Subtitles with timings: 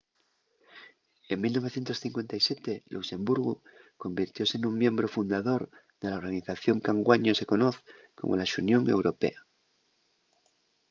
[1.33, 3.53] en 1957 luxemburgu
[4.03, 5.61] convirtióse nun miembru fundador
[5.99, 7.75] de la organización qu’anguaño se conoz
[8.17, 9.39] como la xunión europea